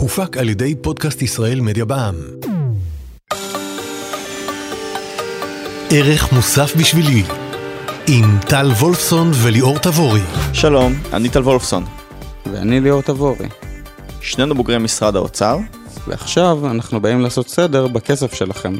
[0.00, 2.14] הופק על ידי פודקאסט ישראל מדיה בע"מ.
[5.90, 7.22] ערך מוסף בשבילי
[8.08, 10.20] עם טל וולפסון וליאור תבורי.
[10.52, 11.84] שלום, אני טל וולפסון.
[12.52, 13.48] ואני ליאור תבורי.
[14.20, 15.58] שנינו בוגרי משרד האוצר.
[16.08, 18.74] ועכשיו אנחנו באים לעשות סדר בכסף שלכם.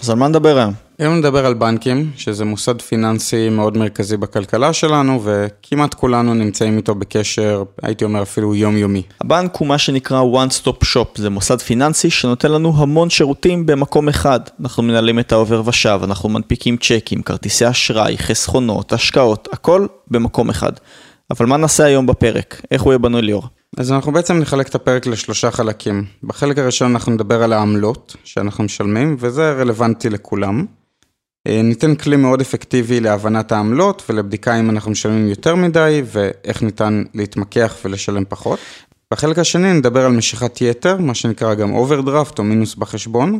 [0.00, 0.72] אז על מה נדבר היום?
[0.98, 6.94] היום נדבר על בנקים, שזה מוסד פיננסי מאוד מרכזי בכלכלה שלנו, וכמעט כולנו נמצאים איתו
[6.94, 9.02] בקשר, הייתי אומר אפילו יומיומי.
[9.20, 14.08] הבנק הוא מה שנקרא one stop shop, זה מוסד פיננסי שנותן לנו המון שירותים במקום
[14.08, 14.40] אחד.
[14.60, 20.72] אנחנו מנהלים את העובר ושב, אנחנו מנפיקים צ'קים, כרטיסי אשראי, חסכונות, השקעות, הכל במקום אחד.
[21.30, 22.62] אבל מה נעשה היום בפרק?
[22.70, 23.48] איך הוא יהיה בנוי ליאור?
[23.76, 26.04] אז אנחנו בעצם נחלק את הפרק לשלושה חלקים.
[26.22, 30.66] בחלק הראשון אנחנו נדבר על העמלות שאנחנו משלמים, וזה רלוונטי לכולם.
[31.46, 37.02] אה, ניתן כלי מאוד אפקטיבי להבנת העמלות ולבדיקה אם אנחנו משלמים יותר מדי ואיך ניתן
[37.14, 38.58] להתמקח ולשלם פחות.
[39.10, 43.38] בחלק השני נדבר על משיכת יתר, מה שנקרא גם אוברדרפט או מינוס בחשבון,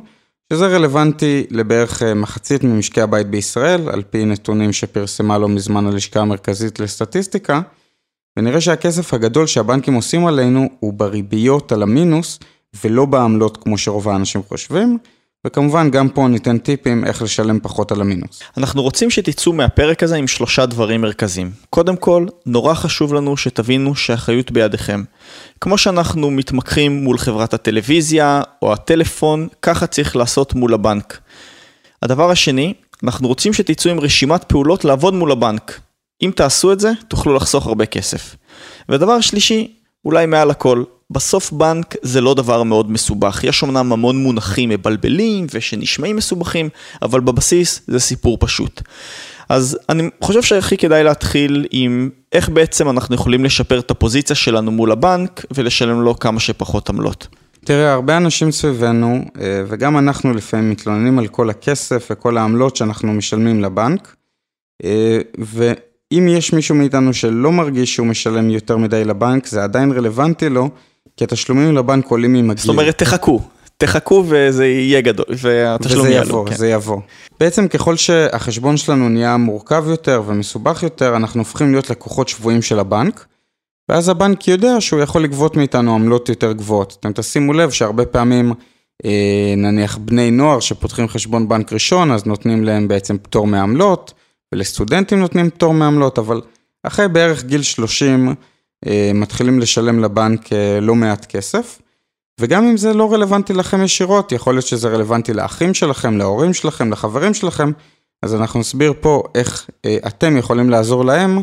[0.53, 6.21] שזה רלוונטי לבערך אה, מחצית ממשקי הבית בישראל, על פי נתונים שפרסמה לא מזמן הלשכה
[6.21, 7.61] המרכזית לסטטיסטיקה.
[8.37, 12.39] ונראה שהכסף הגדול שהבנקים עושים עלינו הוא בריביות על המינוס
[12.85, 14.99] ולא בעמלות כמו שרוב האנשים חושבים.
[15.47, 18.43] וכמובן גם פה ניתן טיפים איך לשלם פחות על המינוס.
[18.57, 21.51] אנחנו רוצים שתצאו מהפרק הזה עם שלושה דברים מרכזיים.
[21.71, 25.03] קודם כל, נורא חשוב לנו שתבינו שהאחריות בידיכם.
[25.61, 31.19] כמו שאנחנו מתמקחים מול חברת הטלוויזיה או הטלפון, ככה צריך לעשות מול הבנק.
[32.03, 35.81] הדבר השני, אנחנו רוצים שתצאו עם רשימת פעולות לעבוד מול הבנק.
[36.23, 38.37] אם תעשו את זה, תוכלו לחסוך הרבה כסף.
[38.89, 43.45] ודבר שלישי, אולי מעל הכל, בסוף בנק זה לא דבר מאוד מסובך.
[43.45, 46.69] יש אמנם המון מונחים מבלבלים ושנשמעים מסובכים,
[47.03, 48.83] אבל בבסיס זה סיפור פשוט.
[49.49, 54.71] אז אני חושב שהכי כדאי להתחיל עם איך בעצם אנחנו יכולים לשפר את הפוזיציה שלנו
[54.71, 57.27] מול הבנק ולשלם לו כמה שפחות עמלות.
[57.65, 63.13] תראה, הרבה אנשים סביבנו, אה, וגם אנחנו לפעמים מתלוננים על כל הכסף וכל העמלות שאנחנו
[63.13, 64.17] משלמים לבנק,
[64.85, 65.73] אה, ו...
[66.13, 70.69] אם יש מישהו מאיתנו שלא מרגיש שהוא משלם יותר מדי לבנק, זה עדיין רלוונטי לו,
[71.17, 72.63] כי התשלומים לבנק עולים עם הגיל.
[72.63, 73.41] זאת אומרת, תחכו.
[73.77, 76.27] תחכו וזה יהיה גדול, והתשלום יעלו.
[76.27, 76.55] וזה יבוא, כן.
[76.55, 77.01] זה יבוא.
[77.41, 82.79] בעצם ככל שהחשבון שלנו נהיה מורכב יותר ומסובך יותר, אנחנו הופכים להיות לקוחות שבויים של
[82.79, 83.27] הבנק,
[83.89, 86.97] ואז הבנק יודע שהוא יכול לגבות מאיתנו עמלות יותר גבוהות.
[87.01, 88.53] אתם תשימו לב שהרבה פעמים,
[89.05, 94.15] אה, נניח בני נוער שפותחים חשבון בנק ראשון, אז נותנים להם בעצם פטור מעמלות.
[94.55, 96.41] ולסטודנטים נותנים פטור מעמלות, אבל
[96.83, 98.35] אחרי בערך גיל 30
[98.87, 101.79] אה, מתחילים לשלם לבנק אה, לא מעט כסף.
[102.41, 106.93] וגם אם זה לא רלוונטי לכם ישירות, יכול להיות שזה רלוונטי לאחים שלכם, להורים שלכם,
[106.93, 107.71] לחברים שלכם,
[108.23, 111.43] אז אנחנו נסביר פה איך אה, אתם יכולים לעזור להם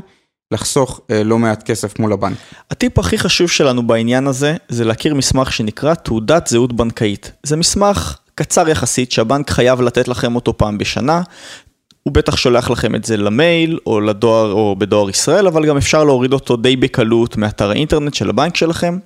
[0.53, 2.38] לחסוך אה, לא מעט כסף מול הבנק.
[2.72, 7.31] הטיפ הכי חשוב שלנו בעניין הזה, זה להכיר מסמך שנקרא תעודת זהות בנקאית.
[7.44, 11.22] זה מסמך קצר יחסית שהבנק חייב לתת לכם אותו פעם בשנה.
[12.03, 16.03] הוא בטח שולח לכם את זה למייל או לדואר או בדואר ישראל, אבל גם אפשר
[16.03, 18.97] להוריד אותו די בקלות מאתר האינטרנט של הבנק שלכם.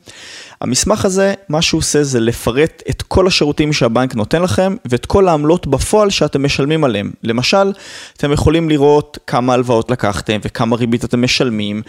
[0.62, 5.28] המסמך הזה, מה שהוא עושה זה לפרט את כל השירותים שהבנק נותן לכם ואת כל
[5.28, 7.12] העמלות בפועל שאתם משלמים עליהם.
[7.24, 7.74] למשל,
[8.18, 11.82] אתם יכולים לראות כמה הלוואות לקחתם וכמה ריבית אתם משלמים,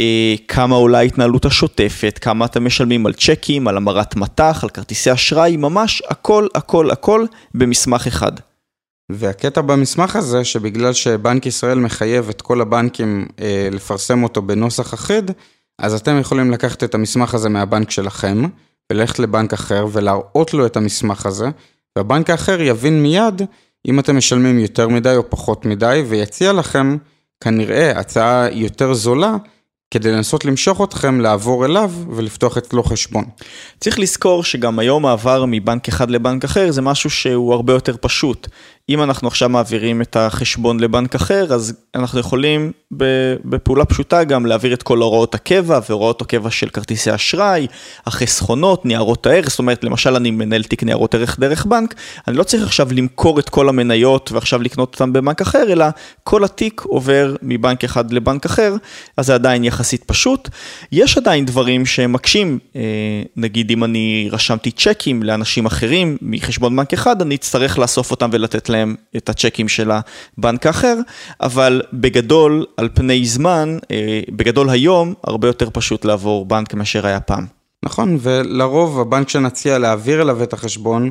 [0.00, 5.12] אה, כמה עולה ההתנהלות השוטפת, כמה אתם משלמים על צ'קים, על המרת מטח, על כרטיסי
[5.12, 8.32] אשראי, ממש הכל הכל הכל במסמך אחד.
[9.14, 15.30] והקטע במסמך הזה, שבגלל שבנק ישראל מחייב את כל הבנקים אה, לפרסם אותו בנוסח אחיד,
[15.78, 18.42] אז אתם יכולים לקחת את המסמך הזה מהבנק שלכם,
[18.92, 21.48] וללכת לבנק אחר ולהראות לו את המסמך הזה,
[21.96, 23.42] והבנק האחר יבין מיד
[23.88, 26.96] אם אתם משלמים יותר מדי או פחות מדי, ויציע לכם
[27.40, 29.36] כנראה הצעה יותר זולה
[29.90, 33.24] כדי לנסות למשוך אתכם לעבור אליו ולפתוח אצלו חשבון.
[33.80, 38.48] צריך לזכור שגם היום מעבר מבנק אחד לבנק אחר זה משהו שהוא הרבה יותר פשוט.
[38.92, 42.72] אם אנחנו עכשיו מעבירים את החשבון לבנק אחר, אז אנחנו יכולים
[43.44, 47.66] בפעולה פשוטה גם להעביר את כל הוראות הקבע והוראות הקבע של כרטיסי אשראי,
[48.06, 51.94] החסכונות, ניירות הערך, זאת אומרת, למשל אני מנהל תיק ניירות ערך דרך בנק,
[52.28, 55.84] אני לא צריך עכשיו למכור את כל המניות ועכשיו לקנות אותן בבנק אחר, אלא
[56.24, 58.74] כל התיק עובר מבנק אחד לבנק אחר,
[59.16, 60.48] אז זה עדיין יחסית פשוט.
[60.92, 62.80] יש עדיין דברים שמקשים, אה,
[63.36, 68.68] נגיד אם אני רשמתי צ'קים לאנשים אחרים מחשבון בנק אחד, אני אצטרך לאסוף אותם ולתת
[68.68, 68.81] להם
[69.16, 70.96] את הצ'קים של הבנק האחר,
[71.40, 77.20] אבל בגדול, על פני זמן, אה, בגדול היום, הרבה יותר פשוט לעבור בנק מאשר היה
[77.20, 77.46] פעם.
[77.84, 81.10] נכון, ולרוב הבנק שנציע להעביר אליו את החשבון,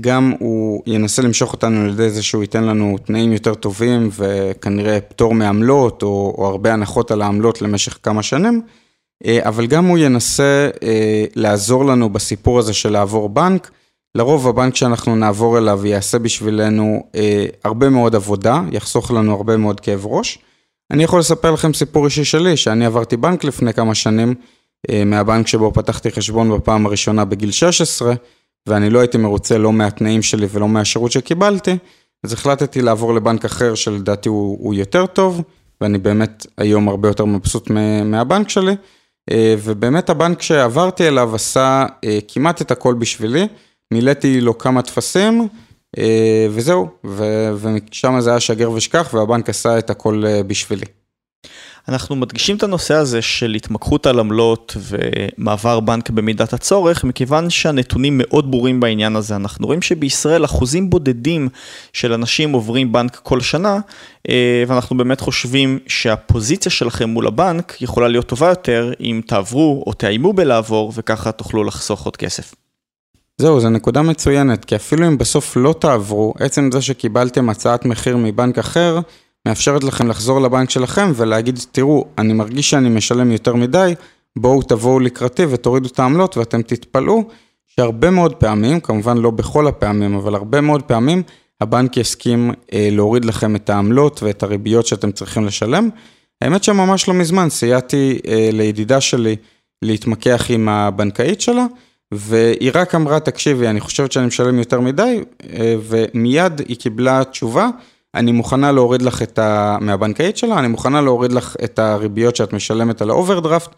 [0.00, 5.00] גם הוא ינסה למשוך אותנו על ידי זה שהוא ייתן לנו תנאים יותר טובים וכנראה
[5.00, 8.62] פטור מעמלות או, או הרבה הנחות על העמלות למשך כמה שנים,
[9.24, 13.70] אה, אבל גם הוא ינסה אה, לעזור לנו בסיפור הזה של לעבור בנק.
[14.14, 19.80] לרוב הבנק שאנחנו נעבור אליו יעשה בשבילנו אה, הרבה מאוד עבודה, יחסוך לנו הרבה מאוד
[19.80, 20.38] כאב ראש.
[20.90, 24.34] אני יכול לספר לכם סיפור אישי שלי, שאני עברתי בנק לפני כמה שנים,
[25.06, 28.14] מהבנק שבו פתחתי חשבון בפעם הראשונה בגיל 16,
[28.66, 31.76] ואני לא הייתי מרוצה לא מהתנאים שלי ולא מהשירות שקיבלתי,
[32.24, 35.42] אז החלטתי לעבור לבנק אחר שלדעתי הוא, הוא יותר טוב,
[35.80, 37.70] ואני באמת היום הרבה יותר מבסוט
[38.04, 38.76] מהבנק שלי,
[39.30, 43.46] אה, ובאמת הבנק שעברתי אליו עשה אה, כמעט את הכל בשבילי,
[43.94, 45.48] מילאתי לו כמה טפסים,
[45.98, 46.88] אה, וזהו,
[47.54, 50.86] ושם זה היה שגר ושכח, והבנק עשה את הכל בשבילי.
[51.88, 58.14] אנחנו מדגישים את הנושא הזה של התמקחות על עמלות ומעבר בנק במידת הצורך, מכיוון שהנתונים
[58.18, 59.36] מאוד ברורים בעניין הזה.
[59.36, 61.48] אנחנו רואים שבישראל אחוזים בודדים
[61.92, 63.78] של אנשים עוברים בנק כל שנה,
[64.28, 69.92] אה, ואנחנו באמת חושבים שהפוזיציה שלכם מול הבנק יכולה להיות טובה יותר אם תעברו או
[69.92, 72.59] תאיימו בלעבור, וככה תוכלו לחסוך עוד כסף.
[73.40, 78.16] זהו, זו נקודה מצוינת, כי אפילו אם בסוף לא תעברו, עצם זה שקיבלתם הצעת מחיר
[78.16, 79.00] מבנק אחר,
[79.46, 83.94] מאפשרת לכם לחזור לבנק שלכם ולהגיד, תראו, אני מרגיש שאני משלם יותר מדי,
[84.38, 87.24] בואו תבואו לקראתי ותורידו את העמלות ואתם תתפלאו
[87.66, 91.22] שהרבה מאוד פעמים, כמובן לא בכל הפעמים, אבל הרבה מאוד פעמים,
[91.60, 95.88] הבנק יסכים אה, להוריד לכם את העמלות ואת הריביות שאתם צריכים לשלם.
[96.40, 99.36] האמת שממש לא מזמן סייעתי אה, לידידה שלי
[99.82, 101.66] להתמקח עם הבנקאית שלה,
[102.14, 105.20] והיא רק אמרה, תקשיבי, אני חושבת שאני משלם יותר מדי,
[105.52, 107.68] אה, ומיד היא קיבלה תשובה.
[108.14, 109.78] אני מוכנה להוריד לך את ה...
[109.80, 113.74] מהבנקאית שלה, אני מוכנה להוריד לך את הריביות שאת משלמת על האוברדרפט,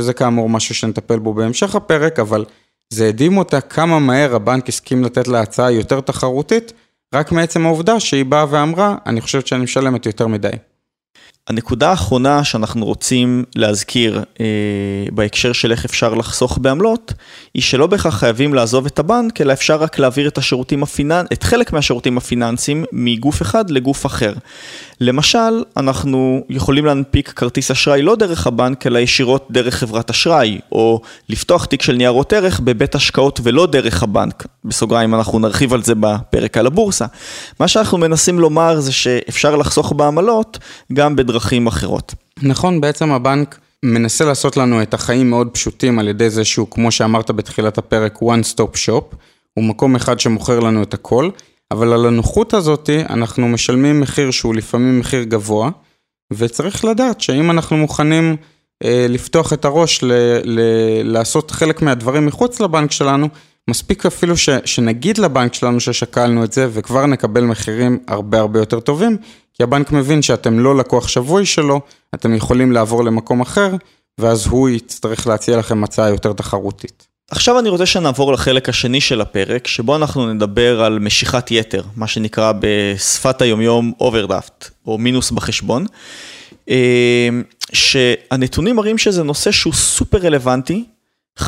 [0.00, 2.44] שזה כאמור משהו שנטפל בו בהמשך הפרק, אבל
[2.92, 6.72] זה הדהים אותה כמה מהר הבנק הסכים לתת לה הצעה יותר תחרותית,
[7.14, 10.50] רק מעצם העובדה שהיא באה ואמרה, אני חושבת שאני משלמת יותר מדי.
[11.48, 14.44] הנקודה האחרונה שאנחנו רוצים להזכיר אה,
[15.12, 17.12] בהקשר של איך אפשר לחסוך בעמלות,
[17.54, 21.24] היא שלא בהכרח חייבים לעזוב את הבנק, אלא אפשר רק להעביר את השירותים הפיננ...
[21.32, 24.32] את חלק מהשירותים הפיננסיים מגוף אחד לגוף אחר.
[25.00, 31.00] למשל, אנחנו יכולים להנפיק כרטיס אשראי לא דרך הבנק, אלא ישירות דרך חברת אשראי, או
[31.28, 34.46] לפתוח תיק של ניירות ערך בבית השקעות ולא דרך הבנק.
[34.64, 37.06] בסוגריים אנחנו נרחיב על זה בפרק על הבורסה.
[37.60, 40.58] מה שאנחנו מנסים לומר זה שאפשר לחסוך בעמלות
[40.92, 42.14] גם בדרכים אחרות.
[42.42, 46.90] נכון, בעצם הבנק מנסה לעשות לנו את החיים מאוד פשוטים על ידי זה שהוא, כמו
[46.90, 49.16] שאמרת בתחילת הפרק, one stop shop,
[49.54, 51.30] הוא מקום אחד שמוכר לנו את הכל.
[51.70, 55.70] אבל על הנוחות הזאת אנחנו משלמים מחיר שהוא לפעמים מחיר גבוה,
[56.32, 58.36] וצריך לדעת שאם אנחנו מוכנים
[58.84, 60.12] אה, לפתוח את הראש ל,
[60.44, 60.60] ל,
[61.02, 63.28] לעשות חלק מהדברים מחוץ לבנק שלנו,
[63.70, 68.80] מספיק אפילו ש, שנגיד לבנק שלנו ששקלנו את זה וכבר נקבל מחירים הרבה הרבה יותר
[68.80, 69.16] טובים,
[69.54, 71.80] כי הבנק מבין שאתם לא לקוח שבוי שלו,
[72.14, 73.70] אתם יכולים לעבור למקום אחר,
[74.18, 77.06] ואז הוא יצטרך להציע לכם הצעה יותר תחרותית.
[77.30, 82.06] עכשיו אני רוצה שנעבור לחלק השני של הפרק, שבו אנחנו נדבר על משיכת יתר, מה
[82.06, 85.86] שנקרא בשפת היומיום אוברדרפט, או מינוס בחשבון,
[86.70, 87.28] אה,
[87.72, 90.84] שהנתונים מראים שזה נושא שהוא סופר רלוונטי,
[91.38, 91.44] 54%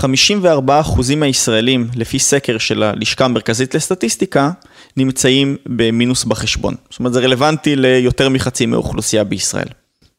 [1.16, 4.50] מהישראלים, לפי סקר של הלשכה המרכזית לסטטיסטיקה,
[4.96, 6.74] נמצאים במינוס בחשבון.
[6.90, 9.68] זאת אומרת, זה רלוונטי ליותר מחצי מהאוכלוסייה בישראל.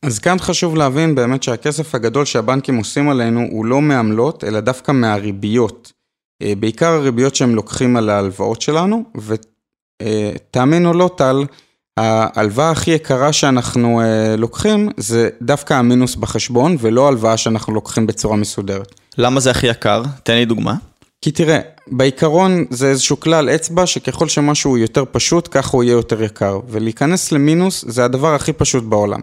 [0.03, 4.91] אז כאן חשוב להבין באמת שהכסף הגדול שהבנקים עושים עלינו הוא לא מעמלות, אלא דווקא
[4.91, 5.91] מהריביות.
[6.41, 9.03] אה, בעיקר הריביות שהם לוקחים על ההלוואות שלנו,
[10.01, 11.45] ותאמינו לא טל,
[11.97, 18.35] ההלוואה הכי יקרה שאנחנו אה, לוקחים זה דווקא המינוס בחשבון, ולא הלוואה שאנחנו לוקחים בצורה
[18.35, 18.93] מסודרת.
[19.17, 20.03] למה זה הכי יקר?
[20.23, 20.75] תן לי דוגמה.
[21.21, 26.23] כי תראה, בעיקרון זה איזשהו כלל אצבע שככל שמשהו יותר פשוט, ככה הוא יהיה יותר
[26.23, 26.59] יקר.
[26.69, 29.19] ולהיכנס למינוס זה הדבר הכי פשוט בעולם.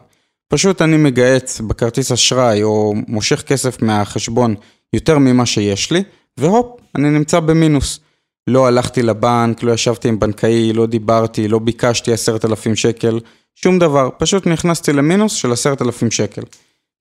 [0.49, 4.55] פשוט אני מגהץ בכרטיס אשראי או מושך כסף מהחשבון
[4.93, 6.03] יותר ממה שיש לי,
[6.37, 8.01] והופ, אני נמצא במינוס.
[8.47, 13.21] לא הלכתי לבנק, לא ישבתי עם בנקאי, לא דיברתי, לא ביקשתי עשרת אלפים שקל,
[13.55, 16.43] שום דבר, פשוט נכנסתי למינוס של עשרת אלפים שקל.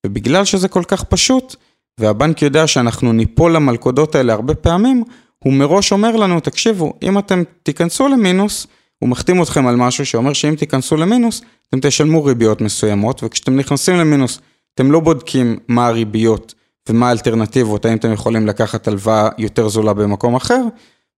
[0.05, 1.55] ובגלל שזה כל כך פשוט,
[1.97, 5.03] והבנק יודע שאנחנו ניפול למלכודות האלה הרבה פעמים,
[5.39, 8.67] הוא מראש אומר לנו, תקשיבו, אם אתם תיכנסו למינוס,
[8.99, 13.95] הוא מחתים אתכם על משהו שאומר שאם תיכנסו למינוס, אתם תשלמו ריביות מסוימות, וכשאתם נכנסים
[13.95, 14.39] למינוס,
[14.75, 16.53] אתם לא בודקים מה הריביות
[16.89, 20.61] ומה האלטרנטיבות, האם אתם יכולים לקחת הלוואה יותר זולה במקום אחר,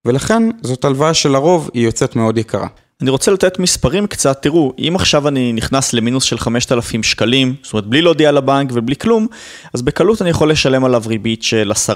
[0.04, 2.66] ולכן זאת הלוואה שלרוב היא יוצאת מאוד יקרה.
[3.02, 7.72] אני רוצה לתת מספרים קצת, תראו, אם עכשיו אני נכנס למינוס של 5,000 שקלים, זאת
[7.72, 9.26] אומרת בלי להודיע לבנק ובלי כלום,
[9.74, 11.92] אז בקלות אני יכול לשלם עליו ריבית של 10%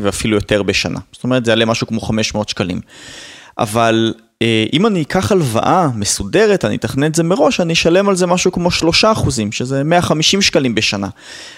[0.00, 0.98] ואפילו יותר בשנה.
[1.12, 2.80] זאת אומרת זה יעלה משהו כמו 500 שקלים.
[3.58, 4.14] אבל
[4.72, 8.52] אם אני אקח הלוואה מסודרת, אני אתכנן את זה מראש, אני אשלם על זה משהו
[8.52, 11.08] כמו 3 אחוזים, שזה 150 שקלים בשנה.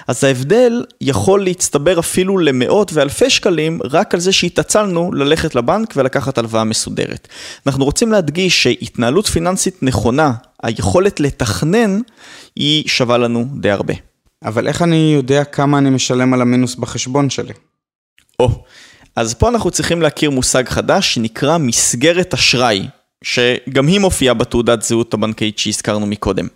[0.08, 6.38] אז ההבדל יכול להצטבר אפילו למאות ואלפי שקלים, רק על זה שהתעצלנו ללכת לבנק ולקחת
[6.38, 7.28] הלוואה מסודרת.
[7.66, 12.00] אנחנו רוצים להדגיש שהתנהלות פיננסית נכונה, היכולת לתכנן,
[12.56, 13.94] היא שווה לנו די הרבה.
[14.44, 17.52] אבל איך אני יודע כמה אני משלם על המינוס בחשבון שלי?
[18.40, 18.64] או,
[19.16, 22.86] אז פה אנחנו צריכים להכיר מושג חדש שנקרא מסגרת אשראי,
[23.24, 26.48] שגם היא מופיעה בתעודת זהות הבנקאית שהזכרנו מקודם.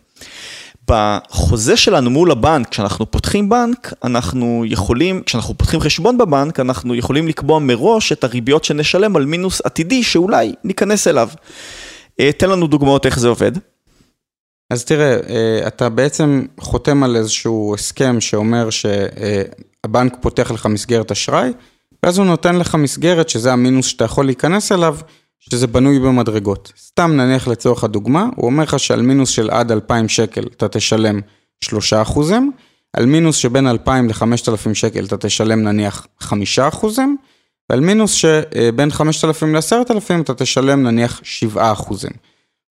[0.90, 7.28] בחוזה שלנו מול הבנק, כשאנחנו פותחים בנק, אנחנו יכולים, כשאנחנו פותחים חשבון בבנק, אנחנו יכולים
[7.28, 11.28] לקבוע מראש את הריביות שנשלם על מינוס עתידי שאולי ניכנס אליו.
[12.20, 13.52] אה, תן לנו דוגמאות איך זה עובד.
[14.70, 21.52] אז תראה, אה, אתה בעצם חותם על איזשהו הסכם שאומר שהבנק פותח לך מסגרת אשראי,
[22.02, 24.96] ואז הוא נותן לך מסגרת שזה המינוס שאתה יכול להיכנס אליו,
[25.40, 26.72] שזה בנוי במדרגות.
[26.78, 31.20] סתם נניח לצורך הדוגמה, הוא אומר לך שעל מינוס של עד 2,000 שקל אתה תשלם
[31.64, 32.52] 3 אחוזים,
[32.96, 37.16] על מינוס שבין 2,000 ל-5,000 שקל אתה תשלם נניח 5 אחוזים,
[37.70, 42.10] ועל מינוס שבין 5,000 ל-10,000 אתה תשלם נניח 7 אחוזים.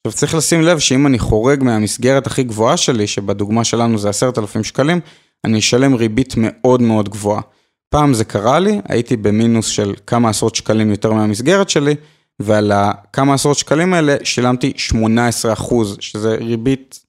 [0.08, 4.64] עכשיו צריך לשים לב שאם אני חורג מהמסגרת הכי גבוהה שלי, שבדוגמה שלנו זה 10,000
[4.64, 5.00] שקלים,
[5.46, 7.42] אני אשלם ריבית מאוד מאוד גבוהה.
[7.90, 11.96] פעם זה קרה לי, הייתי במינוס של כמה עשרות שקלים יותר מהמסגרת שלי,
[12.40, 17.00] ועל הכמה עשרות שקלים האלה שילמתי 18 אחוז, שזה ריבית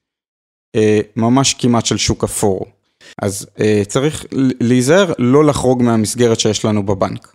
[0.77, 2.67] אה, ממש כמעט של שוק אפור.
[3.23, 4.25] אז אה, צריך
[4.61, 7.35] להיזהר לא לחרוג מהמסגרת שיש לנו בבנק.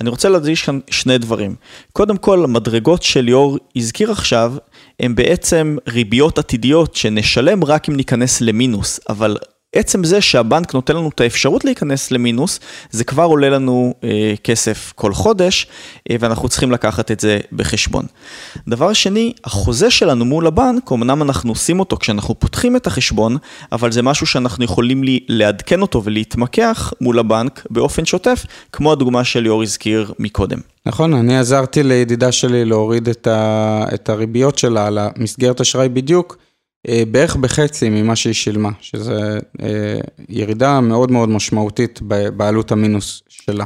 [0.00, 1.54] אני רוצה להדגיש כאן שני דברים.
[1.92, 4.54] קודם כל, המדרגות שליאור הזכיר עכשיו,
[5.00, 9.36] הן בעצם ריביות עתידיות שנשלם רק אם ניכנס למינוס, אבל
[9.78, 14.92] עצם זה שהבנק נותן לנו את האפשרות להיכנס למינוס, זה כבר עולה לנו אה, כסף
[14.96, 15.66] כל חודש,
[16.10, 18.06] אה, ואנחנו צריכים לקחת את זה בחשבון.
[18.68, 23.36] דבר שני, החוזה שלנו מול הבנק, אמנם אנחנו עושים אותו כשאנחנו פותחים את החשבון,
[23.72, 29.24] אבל זה משהו שאנחנו יכולים לי, לעדכן אותו ולהתמקח מול הבנק באופן שוטף, כמו הדוגמה
[29.24, 30.58] שליאור הזכיר מקודם.
[30.86, 36.36] נכון, אני עזרתי לידידה שלי להוריד את, ה, את הריביות שלה על המסגרת אשראי בדיוק.
[36.88, 42.00] אה, בערך בחצי ממה שהיא שילמה, שזה אה, ירידה מאוד מאוד משמעותית
[42.36, 43.64] בעלות המינוס שלה.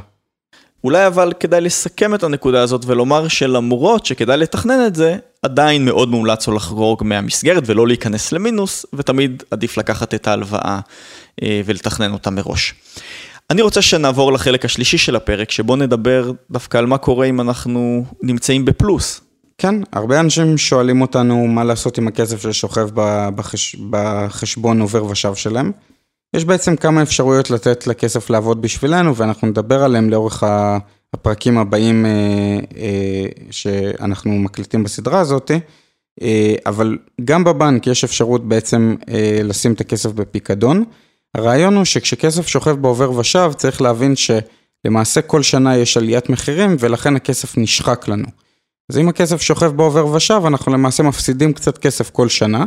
[0.84, 6.08] אולי אבל כדאי לסכם את הנקודה הזאת ולומר שלמרות שכדאי לתכנן את זה, עדיין מאוד
[6.08, 10.80] מומלץ לו לחגוג מהמסגרת ולא להיכנס למינוס, ותמיד עדיף לקחת את ההלוואה
[11.42, 12.74] אה, ולתכנן אותה מראש.
[13.50, 18.04] אני רוצה שנעבור לחלק השלישי של הפרק, שבו נדבר דווקא על מה קורה אם אנחנו
[18.22, 19.20] נמצאים בפלוס.
[19.60, 22.88] כן, הרבה אנשים שואלים אותנו מה לעשות עם הכסף ששוכב
[23.34, 23.76] בחש...
[23.90, 25.72] בחשבון עובר ושב שלהם.
[26.36, 30.42] יש בעצם כמה אפשרויות לתת לכסף לעבוד בשבילנו, ואנחנו נדבר עליהם לאורך
[31.14, 32.10] הפרקים הבאים אה,
[32.76, 35.50] אה, שאנחנו מקליטים בסדרה הזאת.
[36.22, 38.94] אה, אבל גם בבנק יש אפשרות בעצם
[39.44, 40.84] לשים את הכסף בפיקדון.
[41.34, 47.16] הרעיון הוא שכשכסף שוכב בעובר ושב, צריך להבין שלמעשה כל שנה יש עליית מחירים, ולכן
[47.16, 48.26] הכסף נשחק לנו.
[48.90, 52.64] אז אם הכסף שוכב בעובר ושב, אנחנו למעשה מפסידים קצת כסף כל שנה,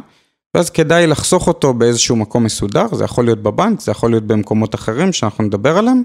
[0.54, 4.76] ואז כדאי לחסוך אותו באיזשהו מקום מסודר, זה יכול להיות בבנק, זה יכול להיות במקומות
[4.76, 6.04] אחרים שאנחנו נדבר עליהם,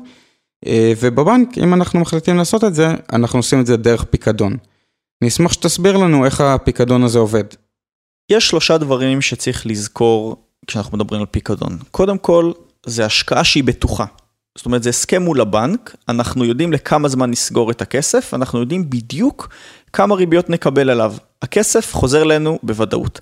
[0.66, 4.56] אה, ובבנק, אם אנחנו מחליטים לעשות את זה, אנחנו עושים את זה דרך פיקדון.
[5.22, 7.44] אני אשמח שתסביר לנו איך הפיקדון הזה עובד.
[8.30, 11.78] יש שלושה דברים שצריך לזכור כשאנחנו מדברים על פיקדון.
[11.90, 12.52] קודם כל,
[12.86, 14.04] זה השקעה שהיא בטוחה.
[14.56, 18.90] זאת אומרת, זה הסכם מול הבנק, אנחנו יודעים לכמה זמן נסגור את הכסף, אנחנו יודעים
[18.90, 19.48] בדיוק
[19.92, 21.14] כמה ריביות נקבל עליו.
[21.42, 23.20] הכסף חוזר אלינו בוודאות.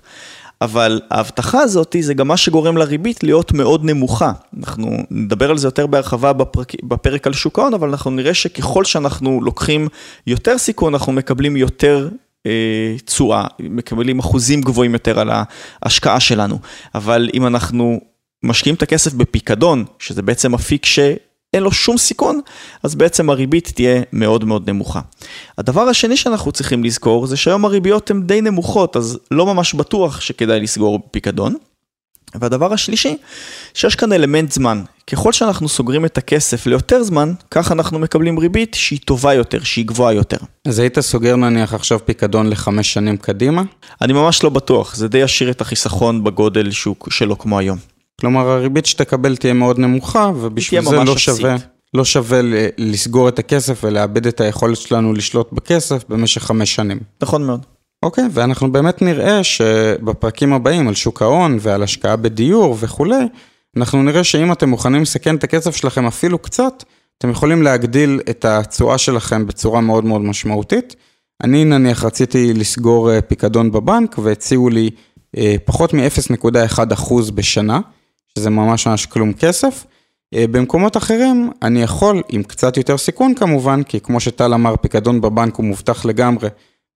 [0.61, 4.31] אבל ההבטחה הזאת זה גם מה שגורם לריבית להיות מאוד נמוכה.
[4.57, 8.85] אנחנו נדבר על זה יותר בהרחבה בפרק, בפרק על שוק ההון, אבל אנחנו נראה שככל
[8.85, 9.87] שאנחנו לוקחים
[10.27, 12.09] יותר סיכון, אנחנו מקבלים יותר
[12.45, 15.29] אה, תשואה, אה, מקבלים אחוזים גבוהים יותר על
[15.83, 16.59] ההשקעה שלנו.
[16.95, 17.99] אבל אם אנחנו
[18.43, 20.99] משקיעים את הכסף בפיקדון, שזה בעצם אפיק ש...
[21.53, 22.39] אין לו שום סיכון,
[22.83, 25.01] אז בעצם הריבית תהיה מאוד מאוד נמוכה.
[25.57, 30.21] הדבר השני שאנחנו צריכים לזכור זה שהיום הריביות הן די נמוכות, אז לא ממש בטוח
[30.21, 31.55] שכדאי לסגור פיקדון.
[32.35, 33.17] והדבר השלישי,
[33.73, 34.83] שיש כאן אלמנט זמן.
[35.11, 39.85] ככל שאנחנו סוגרים את הכסף ליותר זמן, כך אנחנו מקבלים ריבית שהיא טובה יותר, שהיא
[39.85, 40.37] גבוהה יותר.
[40.67, 43.61] אז היית סוגר נניח עכשיו פיקדון לחמש שנים קדימה?
[44.01, 47.96] אני ממש לא בטוח, זה די ישאיר את החיסכון בגודל שוק שלו כמו היום.
[48.21, 51.55] כלומר הריבית שתקבל תהיה מאוד נמוכה, ובשביל זה לא שווה,
[51.93, 52.39] לא שווה
[52.77, 56.99] לסגור את הכסף ולאבד את היכולת שלנו לשלוט בכסף במשך חמש שנים.
[57.21, 57.65] נכון מאוד.
[58.03, 63.25] אוקיי, ואנחנו באמת נראה שבפרקים הבאים על שוק ההון ועל השקעה בדיור וכולי,
[63.77, 66.83] אנחנו נראה שאם אתם מוכנים לסכן את הכסף שלכם אפילו קצת,
[67.17, 70.95] אתם יכולים להגדיל את התשואה שלכם בצורה מאוד מאוד משמעותית.
[71.43, 74.89] אני נניח רציתי לסגור אה, פיקדון בבנק והציעו לי
[75.37, 77.79] אה, פחות מ-0.1% בשנה,
[78.37, 79.85] שזה ממש ממש כלום כסף.
[80.35, 85.55] במקומות אחרים אני יכול, עם קצת יותר סיכון כמובן, כי כמו שטל אמר, פיקדון בבנק
[85.55, 86.49] הוא מובטח לגמרי,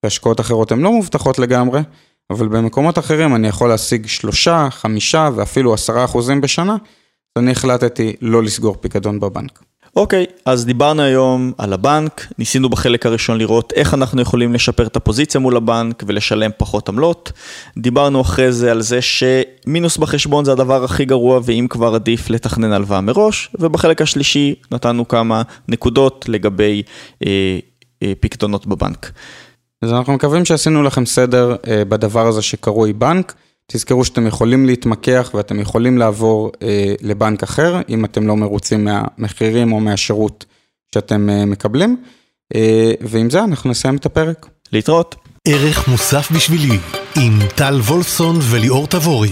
[0.03, 1.81] והשקעות אחרות הן לא מובטחות לגמרי,
[2.29, 6.73] אבל במקומות אחרים אני יכול להשיג שלושה, חמישה ואפילו עשרה אחוזים בשנה,
[7.35, 9.59] אז אני החלטתי לא לסגור פיקדון בבנק.
[9.95, 14.95] אוקיי, אז דיברנו היום על הבנק, ניסינו בחלק הראשון לראות איך אנחנו יכולים לשפר את
[14.95, 17.31] הפוזיציה מול הבנק ולשלם פחות עמלות.
[17.77, 22.71] דיברנו אחרי זה על זה שמינוס בחשבון זה הדבר הכי גרוע ואם כבר עדיף לתכנן
[22.71, 26.83] הלוואה מראש, ובחלק השלישי נתנו כמה נקודות לגבי
[27.25, 27.59] אה,
[28.03, 29.11] אה, פקדונות בבנק.
[29.81, 33.33] אז אנחנו מקווים שעשינו לכם סדר אה, בדבר הזה שקרוי בנק.
[33.67, 39.73] תזכרו שאתם יכולים להתמקח ואתם יכולים לעבור אה, לבנק אחר, אם אתם לא מרוצים מהמחירים
[39.73, 40.45] או מהשירות
[40.95, 42.03] שאתם אה, מקבלים.
[42.55, 44.47] אה, ועם זה אנחנו נסיים את הפרק.
[44.73, 45.15] להתראות.
[45.47, 46.77] ערך מוסף בשבילי,
[47.15, 49.31] עם טל וולפסון וליאור תבורי.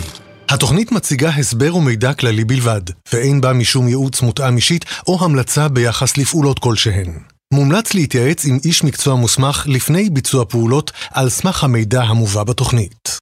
[0.49, 2.81] התוכנית מציגה הסבר ומידע כללי בלבד,
[3.13, 7.13] ואין בה משום ייעוץ מותאם אישית או המלצה ביחס לפעולות כלשהן.
[7.53, 13.19] מומלץ להתייעץ עם איש מקצוע מוסמך לפני ביצוע פעולות על סמך המידע המובא בתוכנית.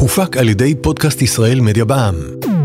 [0.00, 2.55] הופק על ידי פודקאסט ישראל מדיה בע"מ.